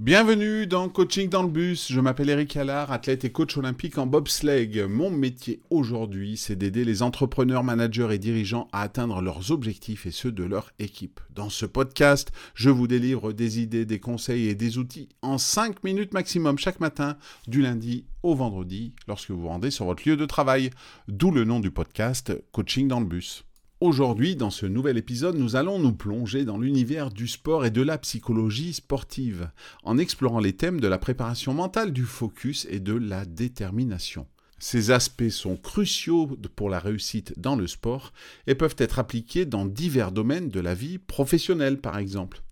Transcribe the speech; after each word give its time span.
Bienvenue 0.00 0.66
dans 0.66 0.88
Coaching 0.88 1.28
dans 1.28 1.42
le 1.42 1.50
bus. 1.50 1.92
Je 1.92 2.00
m'appelle 2.00 2.30
Eric 2.30 2.56
Allard, 2.56 2.90
athlète 2.90 3.26
et 3.26 3.32
coach 3.32 3.58
olympique 3.58 3.98
en 3.98 4.06
bobsleigh. 4.06 4.86
Mon 4.88 5.10
métier 5.10 5.60
aujourd'hui, 5.68 6.38
c'est 6.38 6.56
d'aider 6.56 6.86
les 6.86 7.02
entrepreneurs, 7.02 7.64
managers 7.64 8.08
et 8.10 8.18
dirigeants 8.18 8.68
à 8.72 8.80
atteindre 8.80 9.20
leurs 9.20 9.50
objectifs 9.50 10.06
et 10.06 10.10
ceux 10.10 10.32
de 10.32 10.42
leur 10.42 10.72
équipe. 10.78 11.20
Dans 11.34 11.50
ce 11.50 11.66
podcast, 11.66 12.32
je 12.54 12.70
vous 12.70 12.86
délivre 12.86 13.34
des 13.34 13.60
idées, 13.60 13.84
des 13.84 14.00
conseils 14.00 14.48
et 14.48 14.54
des 14.54 14.78
outils 14.78 15.10
en 15.20 15.36
5 15.36 15.84
minutes 15.84 16.14
maximum 16.14 16.56
chaque 16.56 16.80
matin, 16.80 17.18
du 17.46 17.60
lundi 17.60 18.06
au 18.22 18.34
vendredi, 18.34 18.94
lorsque 19.06 19.30
vous 19.30 19.42
vous 19.42 19.48
rendez 19.48 19.70
sur 19.70 19.84
votre 19.84 20.08
lieu 20.08 20.16
de 20.16 20.24
travail. 20.24 20.70
D'où 21.08 21.30
le 21.30 21.44
nom 21.44 21.60
du 21.60 21.70
podcast 21.70 22.32
Coaching 22.52 22.88
dans 22.88 23.00
le 23.00 23.06
bus. 23.06 23.44
Aujourd'hui, 23.82 24.36
dans 24.36 24.50
ce 24.50 24.66
nouvel 24.66 24.98
épisode, 24.98 25.38
nous 25.38 25.56
allons 25.56 25.78
nous 25.78 25.94
plonger 25.94 26.44
dans 26.44 26.58
l'univers 26.58 27.10
du 27.10 27.26
sport 27.26 27.64
et 27.64 27.70
de 27.70 27.80
la 27.80 27.96
psychologie 27.96 28.74
sportive, 28.74 29.50
en 29.84 29.96
explorant 29.96 30.38
les 30.38 30.52
thèmes 30.52 30.82
de 30.82 30.86
la 30.86 30.98
préparation 30.98 31.54
mentale, 31.54 31.94
du 31.94 32.04
focus 32.04 32.66
et 32.68 32.78
de 32.78 32.92
la 32.92 33.24
détermination. 33.24 34.26
Ces 34.58 34.90
aspects 34.90 35.30
sont 35.30 35.56
cruciaux 35.56 36.26
pour 36.56 36.68
la 36.68 36.78
réussite 36.78 37.32
dans 37.38 37.56
le 37.56 37.66
sport 37.66 38.12
et 38.46 38.54
peuvent 38.54 38.76
être 38.76 38.98
appliqués 38.98 39.46
dans 39.46 39.64
divers 39.64 40.12
domaines 40.12 40.50
de 40.50 40.60
la 40.60 40.74
vie 40.74 40.98
professionnelle, 40.98 41.80
par 41.80 41.96
exemple. 41.96 42.42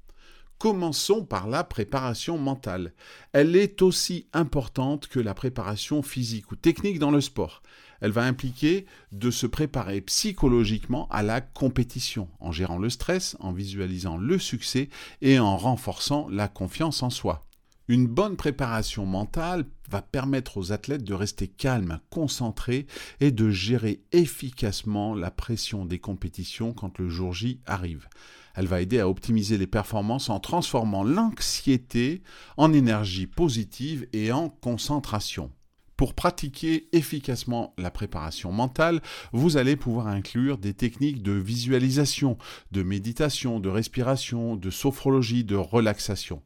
Commençons 0.58 1.24
par 1.24 1.48
la 1.48 1.62
préparation 1.64 2.36
mentale. 2.36 2.92
Elle 3.32 3.54
est 3.54 3.80
aussi 3.82 4.26
importante 4.32 5.06
que 5.06 5.20
la 5.20 5.34
préparation 5.34 6.02
physique 6.02 6.50
ou 6.50 6.56
technique 6.56 6.98
dans 6.98 7.10
le 7.10 7.20
sport 7.20 7.62
elle 8.00 8.10
va 8.10 8.22
impliquer 8.22 8.86
de 9.12 9.30
se 9.30 9.46
préparer 9.46 10.00
psychologiquement 10.00 11.08
à 11.10 11.22
la 11.22 11.40
compétition, 11.40 12.28
en 12.40 12.52
gérant 12.52 12.78
le 12.78 12.90
stress, 12.90 13.36
en 13.40 13.52
visualisant 13.52 14.16
le 14.16 14.38
succès 14.38 14.88
et 15.20 15.38
en 15.38 15.56
renforçant 15.56 16.28
la 16.30 16.48
confiance 16.48 17.02
en 17.02 17.10
soi. 17.10 17.47
Une 17.90 18.06
bonne 18.06 18.36
préparation 18.36 19.06
mentale 19.06 19.64
va 19.88 20.02
permettre 20.02 20.58
aux 20.58 20.72
athlètes 20.72 21.04
de 21.04 21.14
rester 21.14 21.48
calmes, 21.48 22.00
concentrés 22.10 22.86
et 23.20 23.30
de 23.30 23.48
gérer 23.48 24.02
efficacement 24.12 25.14
la 25.14 25.30
pression 25.30 25.86
des 25.86 25.98
compétitions 25.98 26.74
quand 26.74 26.98
le 26.98 27.08
jour 27.08 27.32
J 27.32 27.62
arrive. 27.64 28.06
Elle 28.54 28.66
va 28.66 28.82
aider 28.82 29.00
à 29.00 29.08
optimiser 29.08 29.56
les 29.56 29.66
performances 29.66 30.28
en 30.28 30.38
transformant 30.38 31.02
l'anxiété 31.02 32.22
en 32.58 32.74
énergie 32.74 33.26
positive 33.26 34.06
et 34.12 34.32
en 34.32 34.50
concentration. 34.50 35.50
Pour 35.96 36.12
pratiquer 36.12 36.90
efficacement 36.92 37.72
la 37.78 37.90
préparation 37.90 38.52
mentale, 38.52 39.00
vous 39.32 39.56
allez 39.56 39.76
pouvoir 39.76 40.08
inclure 40.08 40.58
des 40.58 40.74
techniques 40.74 41.22
de 41.22 41.32
visualisation, 41.32 42.36
de 42.70 42.82
méditation, 42.82 43.60
de 43.60 43.70
respiration, 43.70 44.56
de 44.56 44.68
sophrologie, 44.68 45.42
de 45.42 45.56
relaxation. 45.56 46.42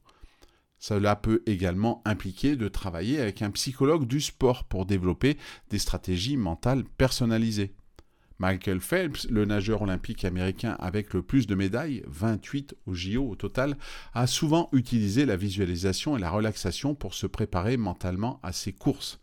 Cela 0.85 1.15
peut 1.15 1.41
également 1.45 2.01
impliquer 2.03 2.57
de 2.57 2.67
travailler 2.67 3.21
avec 3.21 3.41
un 3.41 3.51
psychologue 3.51 4.05
du 4.05 4.19
sport 4.19 4.65
pour 4.65 4.85
développer 4.85 5.37
des 5.69 5.79
stratégies 5.79 6.35
mentales 6.35 6.83
personnalisées. 6.83 7.73
Michael 8.37 8.81
Phelps, 8.81 9.25
le 9.29 9.45
nageur 9.45 9.83
olympique 9.83 10.25
américain 10.25 10.75
avec 10.79 11.13
le 11.13 11.21
plus 11.21 11.47
de 11.47 11.55
médailles, 11.55 12.03
28 12.07 12.75
au 12.85 12.93
JO 12.93 13.29
au 13.29 13.35
total, 13.35 13.77
a 14.13 14.27
souvent 14.27 14.67
utilisé 14.73 15.25
la 15.25 15.37
visualisation 15.37 16.17
et 16.17 16.19
la 16.19 16.29
relaxation 16.29 16.95
pour 16.95 17.13
se 17.13 17.27
préparer 17.27 17.77
mentalement 17.77 18.41
à 18.43 18.51
ses 18.51 18.73
courses. 18.73 19.21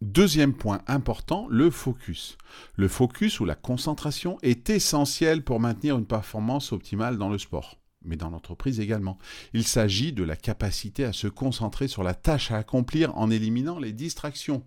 Deuxième 0.00 0.54
point 0.54 0.80
important, 0.86 1.46
le 1.50 1.68
focus. 1.68 2.38
Le 2.76 2.88
focus 2.88 3.38
ou 3.38 3.44
la 3.44 3.54
concentration 3.54 4.38
est 4.40 4.70
essentiel 4.70 5.44
pour 5.44 5.60
maintenir 5.60 5.98
une 5.98 6.06
performance 6.06 6.72
optimale 6.72 7.18
dans 7.18 7.28
le 7.28 7.36
sport 7.36 7.81
mais 8.04 8.16
dans 8.16 8.30
l'entreprise 8.30 8.80
également. 8.80 9.18
Il 9.52 9.66
s'agit 9.66 10.12
de 10.12 10.22
la 10.22 10.36
capacité 10.36 11.04
à 11.04 11.12
se 11.12 11.26
concentrer 11.26 11.88
sur 11.88 12.02
la 12.02 12.14
tâche 12.14 12.50
à 12.50 12.56
accomplir 12.56 13.16
en 13.16 13.30
éliminant 13.30 13.78
les 13.78 13.92
distractions. 13.92 14.64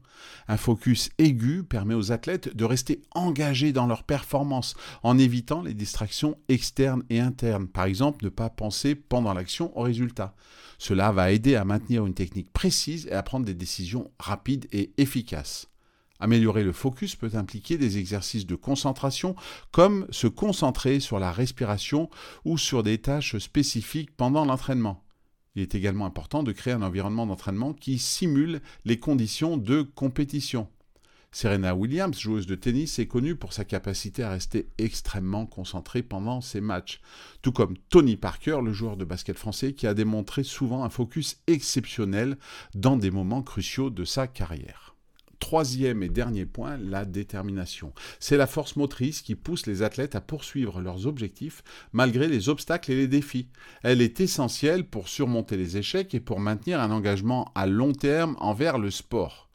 Un 0.48 0.58
focus 0.58 1.10
aigu 1.18 1.64
permet 1.64 1.94
aux 1.94 2.12
athlètes 2.12 2.56
de 2.56 2.66
rester 2.66 3.02
engagés 3.12 3.74
dans 3.74 3.88
leur 3.88 4.04
performance 4.04 4.76
en 5.04 5.18
évitant 5.18 5.62
les 5.62 5.74
distractions 5.74 6.38
externes 6.50 7.04
et 7.10 7.20
internes. 7.20 7.68
Par 7.68 7.86
exemple, 7.86 8.24
ne 8.24 8.30
pas 8.30 8.50
penser 8.50 8.96
pendant 8.96 9.34
l'action 9.34 9.78
au 9.78 9.82
résultat. 9.82 10.36
Cela 10.78 11.12
va 11.12 11.32
aider 11.32 11.56
à 11.56 11.66
maintenir 11.66 12.06
une 12.06 12.14
technique 12.14 12.52
précise 12.52 13.08
et 13.08 13.14
à 13.14 13.24
prendre 13.24 13.46
des 13.46 13.54
décisions 13.54 14.12
rapides 14.20 14.68
et 14.72 14.94
efficaces. 14.98 15.68
Améliorer 16.26 16.64
le 16.64 16.72
focus 16.72 17.16
peut 17.16 17.30
impliquer 17.36 17.78
des 17.78 18.00
exercices 18.00 18.48
de 18.48 18.56
concentration 18.56 19.36
comme 19.72 20.08
se 20.10 20.26
concentrer 20.26 21.00
sur 21.00 21.20
la 21.20 21.32
respiration 21.32 22.10
ou 22.46 22.58
sur 22.58 22.82
des 22.82 22.98
tâches 22.98 23.38
spécifiques 23.38 24.10
pendant 24.18 24.44
l'entraînement. 24.44 25.04
Il 25.54 25.62
est 25.62 25.76
également 25.76 26.08
important 26.08 26.42
de 26.42 26.52
créer 26.52 26.74
un 26.74 26.82
environnement 26.82 27.28
d'entraînement 27.28 27.74
qui 27.74 28.00
simule 28.00 28.62
les 28.86 28.98
conditions 28.98 29.56
de 29.56 29.84
compétition. 29.84 30.68
Serena 31.32 31.76
Williams, 31.76 32.20
joueuse 32.20 32.48
de 32.48 32.56
tennis, 32.56 32.98
est 32.98 33.06
connue 33.06 33.36
pour 33.36 33.54
sa 33.54 33.64
capacité 33.64 34.24
à 34.24 34.32
rester 34.32 34.68
extrêmement 34.80 35.46
concentrée 35.46 36.02
pendant 36.02 36.42
ses 36.42 36.60
matchs, 36.60 37.02
tout 37.44 37.52
comme 37.52 37.78
Tony 37.90 38.18
Parker, 38.18 38.62
le 38.64 38.74
joueur 38.74 38.98
de 38.98 39.06
basket 39.06 39.38
français, 39.38 39.74
qui 39.74 39.86
a 39.86 39.94
démontré 39.94 40.44
souvent 40.44 40.86
un 40.86 40.90
focus 40.90 41.38
exceptionnel 41.46 42.40
dans 42.74 42.98
des 42.98 43.12
moments 43.12 43.44
cruciaux 43.44 43.92
de 43.92 44.06
sa 44.06 44.26
carrière. 44.26 44.95
Troisième 45.40 46.02
et 46.02 46.10
dernier 46.10 46.46
point, 46.46 46.78
la 46.78 47.06
détermination. 47.06 47.94
C'est 48.20 48.38
la 48.38 48.48
force 48.48 48.76
motrice 48.76 49.22
qui 49.22 49.36
pousse 49.36 49.68
les 49.68 49.84
athlètes 49.84 50.16
à 50.16 50.22
poursuivre 50.22 50.82
leurs 50.82 51.08
objectifs 51.08 51.64
malgré 51.94 52.28
les 52.28 52.50
obstacles 52.50 52.92
et 52.92 52.96
les 52.96 53.08
défis. 53.08 53.50
Elle 53.84 54.02
est 54.02 54.22
essentielle 54.22 54.86
pour 54.86 55.08
surmonter 55.08 55.58
les 55.58 55.78
échecs 55.78 56.14
et 56.14 56.20
pour 56.20 56.40
maintenir 56.40 56.80
un 56.80 56.92
engagement 56.92 57.52
à 57.56 57.68
long 57.68 57.92
terme 57.92 58.36
envers 58.40 58.78
le 58.78 58.92
sport. 58.92 59.50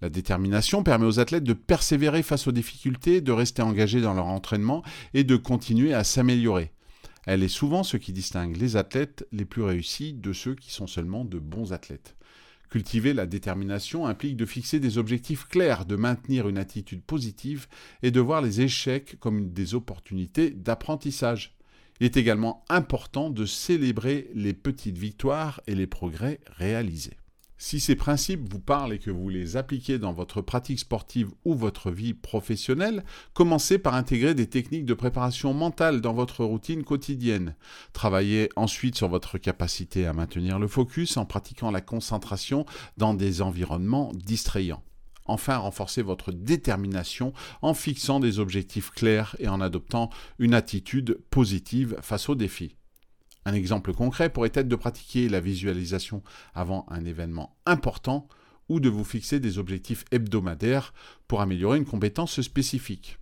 La 0.00 0.08
détermination 0.08 0.84
permet 0.84 1.06
aux 1.06 1.20
athlètes 1.20 1.44
de 1.44 1.52
persévérer 1.52 2.22
face 2.22 2.46
aux 2.46 2.52
difficultés, 2.52 3.20
de 3.20 3.32
rester 3.32 3.62
engagés 3.62 4.00
dans 4.00 4.14
leur 4.14 4.26
entraînement 4.26 4.82
et 5.12 5.24
de 5.24 5.36
continuer 5.36 5.92
à 5.92 6.04
s'améliorer. 6.04 6.72
Elle 7.26 7.42
est 7.42 7.48
souvent 7.48 7.82
ce 7.82 7.96
qui 7.96 8.12
distingue 8.12 8.56
les 8.56 8.76
athlètes 8.76 9.26
les 9.32 9.44
plus 9.44 9.62
réussis 9.62 10.14
de 10.14 10.32
ceux 10.32 10.54
qui 10.54 10.72
sont 10.72 10.86
seulement 10.86 11.24
de 11.24 11.38
bons 11.38 11.72
athlètes. 11.72 12.16
Cultiver 12.68 13.14
la 13.14 13.26
détermination 13.26 14.06
implique 14.06 14.36
de 14.36 14.44
fixer 14.44 14.78
des 14.78 14.98
objectifs 14.98 15.46
clairs, 15.46 15.86
de 15.86 15.96
maintenir 15.96 16.48
une 16.48 16.58
attitude 16.58 17.02
positive 17.02 17.66
et 18.02 18.10
de 18.10 18.20
voir 18.20 18.42
les 18.42 18.60
échecs 18.60 19.16
comme 19.20 19.52
des 19.52 19.74
opportunités 19.74 20.50
d'apprentissage. 20.50 21.56
Il 22.00 22.04
est 22.04 22.16
également 22.16 22.64
important 22.68 23.30
de 23.30 23.46
célébrer 23.46 24.30
les 24.34 24.52
petites 24.52 24.98
victoires 24.98 25.60
et 25.66 25.74
les 25.74 25.86
progrès 25.86 26.40
réalisés. 26.46 27.16
Si 27.60 27.80
ces 27.80 27.96
principes 27.96 28.48
vous 28.48 28.60
parlent 28.60 28.92
et 28.92 29.00
que 29.00 29.10
vous 29.10 29.28
les 29.28 29.56
appliquez 29.56 29.98
dans 29.98 30.12
votre 30.12 30.40
pratique 30.40 30.78
sportive 30.78 31.30
ou 31.44 31.54
votre 31.54 31.90
vie 31.90 32.14
professionnelle, 32.14 33.04
commencez 33.34 33.78
par 33.78 33.94
intégrer 33.94 34.34
des 34.34 34.46
techniques 34.46 34.84
de 34.84 34.94
préparation 34.94 35.52
mentale 35.52 36.00
dans 36.00 36.14
votre 36.14 36.44
routine 36.44 36.84
quotidienne. 36.84 37.56
Travaillez 37.92 38.48
ensuite 38.54 38.94
sur 38.94 39.08
votre 39.08 39.38
capacité 39.38 40.06
à 40.06 40.12
maintenir 40.12 40.60
le 40.60 40.68
focus 40.68 41.16
en 41.16 41.24
pratiquant 41.24 41.72
la 41.72 41.80
concentration 41.80 42.64
dans 42.96 43.12
des 43.12 43.42
environnements 43.42 44.12
distrayants. 44.14 44.84
Enfin, 45.24 45.58
renforcez 45.58 46.02
votre 46.02 46.30
détermination 46.30 47.32
en 47.60 47.74
fixant 47.74 48.20
des 48.20 48.38
objectifs 48.38 48.90
clairs 48.90 49.34
et 49.40 49.48
en 49.48 49.60
adoptant 49.60 50.10
une 50.38 50.54
attitude 50.54 51.20
positive 51.28 51.96
face 52.00 52.28
aux 52.28 52.36
défis. 52.36 52.77
Un 53.48 53.54
exemple 53.54 53.94
concret 53.94 54.28
pourrait 54.28 54.52
être 54.52 54.68
de 54.68 54.76
pratiquer 54.76 55.26
la 55.30 55.40
visualisation 55.40 56.22
avant 56.54 56.84
un 56.90 57.06
événement 57.06 57.56
important 57.64 58.28
ou 58.68 58.78
de 58.78 58.90
vous 58.90 59.04
fixer 59.04 59.40
des 59.40 59.56
objectifs 59.56 60.04
hebdomadaires 60.10 60.92
pour 61.28 61.40
améliorer 61.40 61.78
une 61.78 61.86
compétence 61.86 62.42
spécifique. 62.42 63.16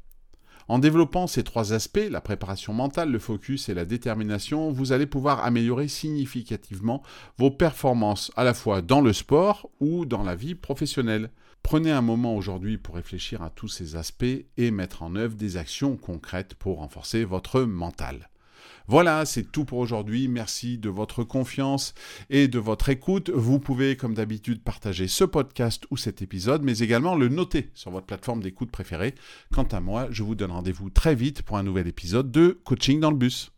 En 0.66 0.81
développant 0.81 1.28
ces 1.28 1.44
trois 1.44 1.72
aspects, 1.72 2.09
la 2.10 2.20
préparation 2.20 2.72
mentale, 2.72 3.12
le 3.12 3.20
focus 3.20 3.69
et 3.69 3.75
la 3.75 3.84
détermination, 3.84 4.72
vous 4.72 4.91
allez 4.91 5.06
pouvoir 5.06 5.44
améliorer 5.44 5.87
significativement 5.87 7.04
vos 7.38 7.53
performances 7.53 8.32
à 8.34 8.43
la 8.43 8.53
fois 8.53 8.82
dans 8.82 9.03
le 9.03 9.12
sport 9.12 9.70
ou 9.78 10.06
dans 10.06 10.25
la 10.25 10.34
vie 10.34 10.56
professionnelle. 10.56 11.31
Prenez 11.62 11.93
un 11.93 12.02
moment 12.02 12.34
aujourd'hui 12.34 12.78
pour 12.78 12.96
réfléchir 12.96 13.43
à 13.43 13.50
tous 13.50 13.69
ces 13.69 13.94
aspects 13.94 14.25
et 14.56 14.73
mettre 14.73 15.05
en 15.05 15.14
œuvre 15.14 15.37
des 15.37 15.56
actions 15.56 15.96
concrètes 15.96 16.55
pour 16.55 16.78
renforcer 16.78 17.25
votre 17.25 17.61
mental. 17.61 18.28
Voilà, 18.88 19.25
c'est 19.25 19.50
tout 19.50 19.65
pour 19.65 19.79
aujourd'hui. 19.79 20.29
Merci 20.29 20.79
de 20.79 20.88
votre 20.88 21.25
confiance 21.25 21.94
et 22.31 22.49
de 22.49 22.59
votre 22.59 22.88
écoute. 22.88 23.31
Vous 23.31 23.59
pouvez, 23.59 23.97
comme 23.97 24.15
d'habitude, 24.15 24.62
partager 24.62 25.09
ce 25.09 25.25
podcast 25.25 25.85
ou 25.91 25.97
cet 25.97 26.23
épisode, 26.23 26.62
mais 26.62 26.79
également 26.79 27.17
le 27.17 27.29
noter 27.29 27.71
sur 27.75 27.91
votre 27.91 28.06
plateforme 28.06 28.43
d'écoute 28.43 28.71
préférée. 28.71 29.15
Quant 29.53 29.65
à 29.65 29.81
moi, 29.81 30.09
je 30.11 30.23
vous 30.23 30.35
donne 30.35 30.53
rendez-vous 30.53 30.91
très 30.91 31.15
vite 31.15 31.43
pour 31.43 31.59
un 31.59 31.62
nouvel 31.62 31.88
épisode 31.88 32.31
de 32.31 32.61
Coaching 32.65 33.00
dans 33.00 33.11
le 33.11 33.17
bus. 33.17 33.56